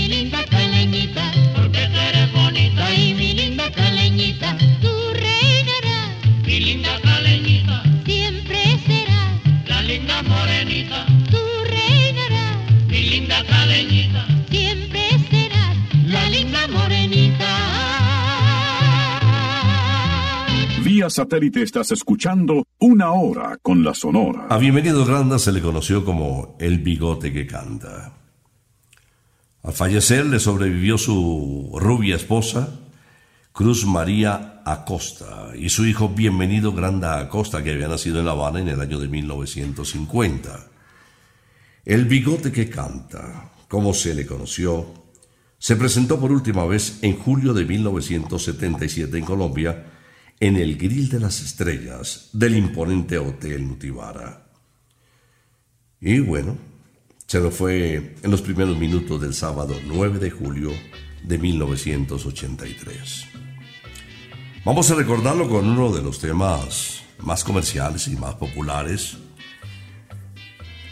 satélite 21.11 21.61
estás 21.61 21.91
escuchando 21.91 22.65
Una 22.79 23.11
Hora 23.11 23.57
con 23.61 23.83
la 23.83 23.93
Sonora. 23.93 24.47
A 24.49 24.57
Bienvenido 24.57 25.05
Granda 25.05 25.37
se 25.37 25.51
le 25.51 25.61
conoció 25.61 26.03
como 26.03 26.55
el 26.59 26.79
bigote 26.79 27.31
que 27.31 27.45
canta. 27.45 28.13
Al 29.63 29.73
fallecer 29.73 30.25
le 30.25 30.39
sobrevivió 30.39 30.97
su 30.97 31.77
rubia 31.79 32.15
esposa, 32.15 32.79
Cruz 33.51 33.85
María 33.85 34.63
Acosta, 34.65 35.51
y 35.55 35.69
su 35.69 35.85
hijo 35.85 36.09
Bienvenido 36.09 36.71
Granda 36.71 37.19
Acosta, 37.19 37.63
que 37.63 37.71
había 37.71 37.87
nacido 37.87 38.19
en 38.19 38.25
La 38.25 38.31
Habana 38.31 38.61
en 38.61 38.69
el 38.69 38.81
año 38.81 38.97
de 38.97 39.07
1950. 39.07 40.67
El 41.85 42.05
bigote 42.05 42.51
que 42.51 42.69
canta, 42.69 43.51
como 43.67 43.93
se 43.93 44.15
le 44.15 44.25
conoció, 44.25 44.87
se 45.59 45.75
presentó 45.75 46.19
por 46.19 46.31
última 46.31 46.65
vez 46.65 46.97
en 47.03 47.17
julio 47.17 47.53
de 47.53 47.65
1977 47.65 49.17
en 49.17 49.25
Colombia, 49.25 49.90
en 50.41 50.57
el 50.57 50.75
Grill 50.75 51.07
de 51.07 51.19
las 51.19 51.39
Estrellas 51.39 52.29
del 52.33 52.57
imponente 52.57 53.19
Hotel 53.19 53.67
Nutibara. 53.67 54.47
Y 56.01 56.19
bueno, 56.19 56.57
se 57.27 57.39
lo 57.39 57.51
fue 57.51 58.15
en 58.23 58.31
los 58.31 58.41
primeros 58.41 58.75
minutos 58.75 59.21
del 59.21 59.35
sábado 59.35 59.75
9 59.85 60.17
de 60.17 60.31
julio 60.31 60.71
de 61.23 61.37
1983. 61.37 63.27
Vamos 64.65 64.89
a 64.89 64.95
recordarlo 64.95 65.47
con 65.47 65.69
uno 65.69 65.93
de 65.93 66.01
los 66.01 66.19
temas 66.19 67.03
más 67.19 67.43
comerciales 67.43 68.07
y 68.07 68.15
más 68.15 68.33
populares, 68.33 69.17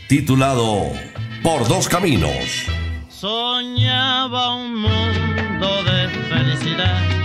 titulado 0.07 0.91
Por 1.41 1.67
dos 1.67 1.89
caminos. 1.89 2.67
Soñaba 3.09 4.55
un 4.55 4.75
mundo 4.75 5.83
de 5.85 6.07
felicidad 6.29 7.18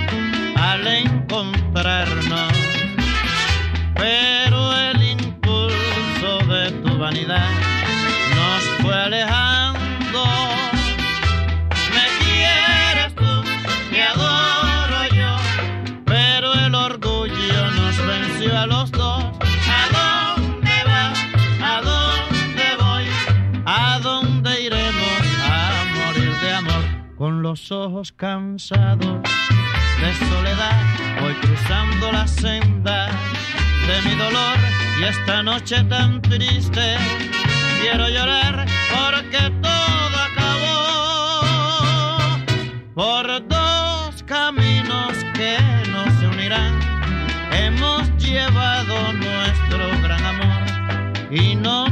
al 0.75 0.87
encontrarnos, 0.89 2.53
pero 3.95 4.77
el 4.77 5.03
impulso 5.03 6.39
de 6.49 6.73
tu 6.83 6.99
vanidad 6.99 7.49
nos 8.35 8.63
fue 8.83 8.93
alejando. 8.93 10.25
Me 11.95 12.07
quieres 12.25 13.15
tú, 13.15 13.45
te 13.93 14.03
adoro 14.03 15.01
yo, 15.15 15.37
pero 16.07 16.53
el 16.55 16.75
orgullo 16.75 17.71
nos 17.71 17.97
venció 18.07 18.59
a 18.59 18.67
los 18.67 18.91
dos. 18.91 19.25
¿A 19.79 20.37
dónde 20.37 20.77
vas? 20.87 21.19
¿A 21.63 21.81
dónde 21.83 22.65
voy? 22.81 23.07
¿A 23.65 24.01
dónde 24.01 24.61
iremos? 24.61 24.95
los 27.45 27.71
ojos 27.71 28.11
cansados 28.11 29.21
de 30.05 30.15
soledad, 30.29 30.77
voy 31.23 31.33
cruzando 31.37 32.13
la 32.13 32.29
senda 32.29 33.09
de 33.87 34.03
mi 34.03 34.15
dolor 34.17 34.59
y 35.01 35.05
esta 35.05 35.43
noche 35.43 35.83
tan 35.85 36.21
triste 36.21 36.97
quiero 37.81 38.07
llorar 38.11 38.67
porque 38.95 39.51
todo 39.63 40.17
acabó 40.29 40.77
por 42.95 43.49
dos 43.49 44.23
caminos 44.25 45.15
que 45.33 45.57
no 45.91 46.05
se 46.21 46.27
unirán. 46.27 46.79
Hemos 47.53 48.03
llevado 48.19 49.11
nuestro 49.15 49.89
gran 50.03 50.23
amor 50.27 50.63
y 51.31 51.55
no 51.57 51.84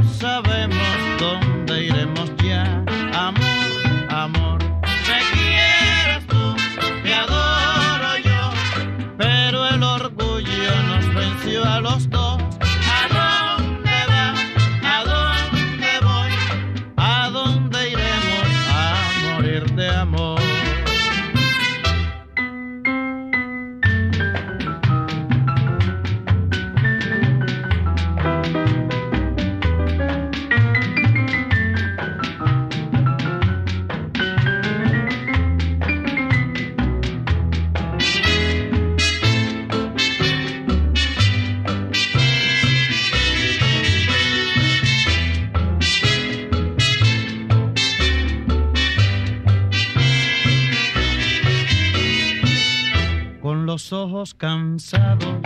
ojos 53.91 54.33
cansados 54.33 55.41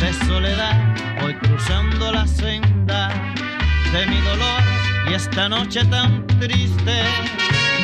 de 0.00 0.12
soledad, 0.26 0.96
voy 1.20 1.34
cruzando 1.34 2.10
la 2.10 2.26
senda 2.26 3.08
de 3.92 4.06
mi 4.06 4.20
dolor 4.22 4.62
y 5.08 5.14
esta 5.14 5.48
noche 5.48 5.84
tan 5.84 6.26
triste 6.26 7.02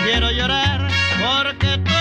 quiero 0.05 0.31
llorar 0.33 0.89
porque 1.21 1.79
todo 1.79 1.98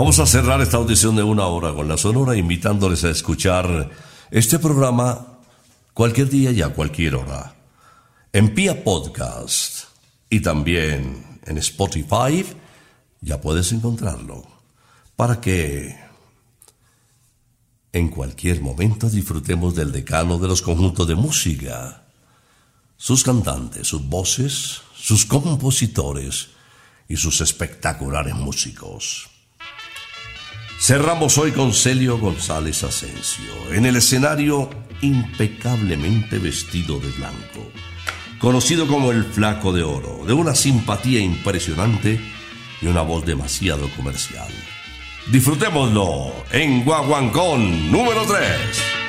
Vamos 0.00 0.18
a 0.18 0.24
cerrar 0.24 0.62
esta 0.62 0.78
audición 0.78 1.14
de 1.14 1.22
una 1.22 1.44
hora 1.44 1.74
con 1.74 1.86
la 1.86 1.98
Sonora 1.98 2.34
invitándoles 2.34 3.04
a 3.04 3.10
escuchar 3.10 3.90
este 4.30 4.58
programa 4.58 5.40
cualquier 5.92 6.30
día 6.30 6.52
y 6.52 6.62
a 6.62 6.70
cualquier 6.70 7.16
hora. 7.16 7.54
En 8.32 8.54
Pia 8.54 8.82
Podcast 8.82 9.88
y 10.30 10.40
también 10.40 11.38
en 11.44 11.58
Spotify 11.58 12.46
ya 13.20 13.42
puedes 13.42 13.72
encontrarlo 13.72 14.42
para 15.16 15.38
que 15.38 15.94
en 17.92 18.08
cualquier 18.08 18.62
momento 18.62 19.10
disfrutemos 19.10 19.74
del 19.74 19.92
decano 19.92 20.38
de 20.38 20.48
los 20.48 20.62
conjuntos 20.62 21.06
de 21.08 21.14
música, 21.14 22.04
sus 22.96 23.22
cantantes, 23.22 23.88
sus 23.88 24.08
voces, 24.08 24.80
sus 24.94 25.26
compositores 25.26 26.48
y 27.06 27.16
sus 27.16 27.42
espectaculares 27.42 28.34
músicos. 28.34 29.28
Cerramos 30.80 31.36
hoy 31.36 31.52
con 31.52 31.74
Celio 31.74 32.16
González 32.16 32.82
Asensio, 32.84 33.52
en 33.70 33.84
el 33.84 33.96
escenario 33.96 34.70
impecablemente 35.02 36.38
vestido 36.38 36.98
de 36.98 37.10
blanco, 37.10 37.70
conocido 38.38 38.88
como 38.88 39.10
el 39.10 39.24
Flaco 39.24 39.74
de 39.74 39.82
Oro, 39.82 40.24
de 40.26 40.32
una 40.32 40.54
simpatía 40.54 41.20
impresionante 41.20 42.18
y 42.80 42.86
una 42.86 43.02
voz 43.02 43.26
demasiado 43.26 43.90
comercial. 43.90 44.48
Disfrutémoslo 45.30 46.32
en 46.50 46.82
Guaguancón 46.82 47.92
número 47.92 48.22
3. 48.26 48.99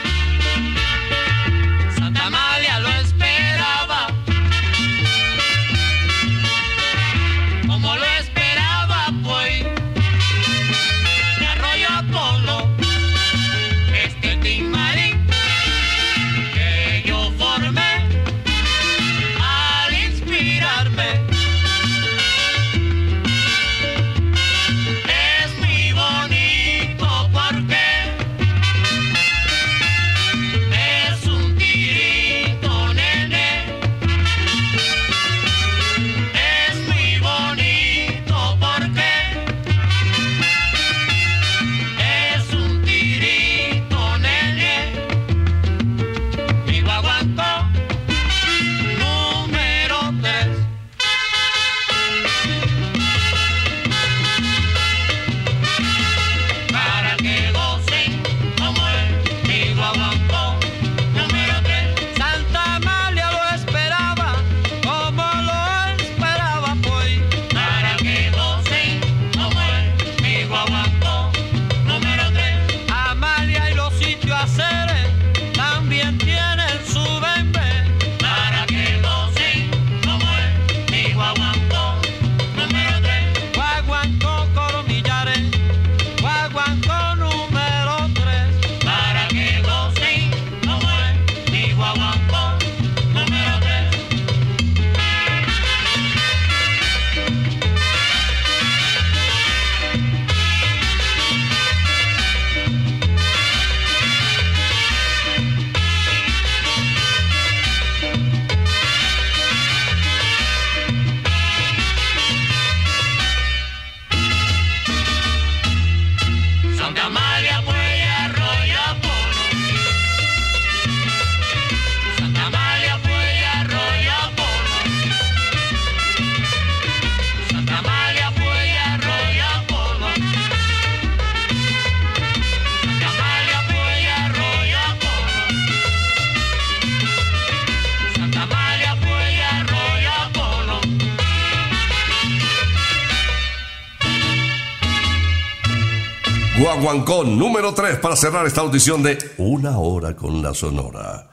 Guaguancón, 146.91 147.39
número 147.39 147.73
3 147.73 147.99
para 147.99 148.17
cerrar 148.17 148.45
esta 148.45 148.59
audición 148.59 149.01
de 149.01 149.17
Una 149.37 149.79
hora 149.79 150.13
con 150.13 150.41
la 150.41 150.53
Sonora. 150.53 151.29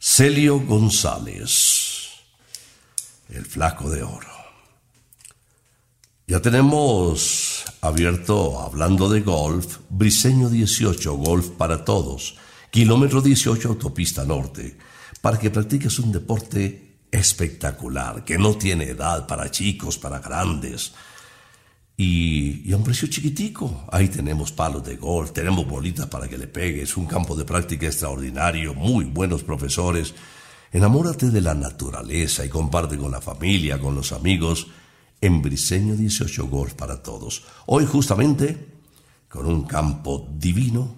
Celio 0.00 0.58
González, 0.58 2.08
el 3.28 3.46
flaco 3.46 3.88
de 3.88 4.02
oro. 4.02 4.26
Ya 6.26 6.42
tenemos 6.42 7.62
abierto, 7.82 8.60
hablando 8.60 9.08
de 9.08 9.20
golf, 9.20 9.78
Briseño 9.90 10.48
18, 10.48 11.14
golf 11.14 11.50
para 11.50 11.84
todos, 11.84 12.34
kilómetro 12.72 13.20
18, 13.20 13.68
autopista 13.68 14.24
norte, 14.24 14.76
para 15.20 15.38
que 15.38 15.52
practiques 15.52 16.00
un 16.00 16.10
deporte 16.10 16.96
espectacular, 17.12 18.24
que 18.24 18.38
no 18.38 18.56
tiene 18.56 18.86
edad 18.86 19.28
para 19.28 19.52
chicos, 19.52 19.98
para 19.98 20.18
grandes 20.18 20.92
y, 21.96 22.72
a 22.72 22.76
un 22.76 22.84
precio 22.84 23.08
chiquitico. 23.08 23.84
Ahí 23.90 24.08
tenemos 24.08 24.52
palos 24.52 24.84
de 24.84 24.96
golf, 24.96 25.32
tenemos 25.32 25.66
bolitas 25.66 26.06
para 26.06 26.28
que 26.28 26.38
le 26.38 26.46
pegues, 26.46 26.96
un 26.96 27.06
campo 27.06 27.36
de 27.36 27.44
práctica 27.44 27.86
extraordinario, 27.86 28.74
muy 28.74 29.04
buenos 29.04 29.42
profesores. 29.42 30.14
Enamórate 30.72 31.30
de 31.30 31.40
la 31.40 31.54
naturaleza 31.54 32.44
y 32.44 32.48
comparte 32.48 32.98
con 32.98 33.12
la 33.12 33.20
familia, 33.20 33.78
con 33.78 33.94
los 33.94 34.12
amigos, 34.12 34.66
en 35.20 35.40
Briseño 35.40 35.94
18 35.94 36.46
Golf 36.48 36.74
para 36.74 37.02
todos. 37.02 37.44
Hoy 37.66 37.86
justamente, 37.86 38.68
con 39.28 39.46
un 39.46 39.62
campo 39.64 40.28
divino, 40.36 40.96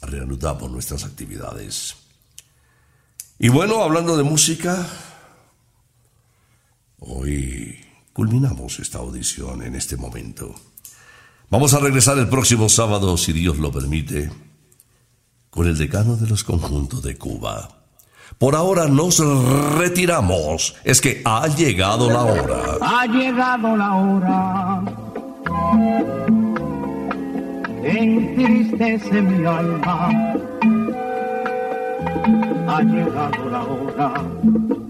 reanudamos 0.00 0.70
nuestras 0.70 1.04
actividades. 1.04 1.96
Y 3.38 3.48
bueno, 3.48 3.82
hablando 3.82 4.16
de 4.16 4.22
música, 4.22 4.86
hoy 7.00 7.89
culminamos 8.20 8.78
esta 8.80 8.98
audición 8.98 9.62
en 9.62 9.74
este 9.74 9.96
momento. 9.96 10.54
Vamos 11.48 11.72
a 11.72 11.80
regresar 11.80 12.18
el 12.18 12.28
próximo 12.28 12.68
sábado, 12.68 13.16
si 13.16 13.32
Dios 13.32 13.56
lo 13.56 13.72
permite, 13.72 14.30
con 15.48 15.66
el 15.66 15.78
decano 15.78 16.16
de 16.16 16.26
los 16.28 16.44
conjuntos 16.44 17.02
de 17.02 17.16
Cuba. 17.16 17.80
Por 18.36 18.56
ahora 18.56 18.88
nos 18.88 19.20
retiramos. 19.78 20.74
Es 20.84 21.00
que 21.00 21.22
ha 21.24 21.48
llegado 21.48 22.10
la 22.10 22.24
hora. 22.24 22.60
Ha 22.82 23.06
llegado 23.06 23.74
la 23.74 23.94
hora. 23.94 24.82
Entristece 27.82 29.22
mi 29.22 29.46
alma. 29.46 30.10
Ha 32.68 32.82
llegado 32.82 33.48
la 33.48 33.62
hora 33.62 34.89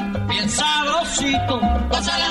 sabrosito, 0.61 1.59
gózala, 1.89 2.30